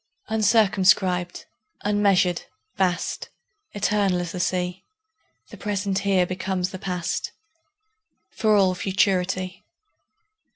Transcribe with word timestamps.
Uncircumscribed, 0.31 1.45
unmeasured, 1.83 2.45
vast, 2.75 3.29
Eternal 3.73 4.21
as 4.21 4.31
the 4.31 4.39
Sea, 4.39 4.83
The 5.51 5.57
present 5.57 5.99
here 5.99 6.25
becomes 6.25 6.71
the 6.71 6.79
past, 6.79 7.33
For 8.31 8.55
all 8.55 8.73
futurity. 8.73 9.63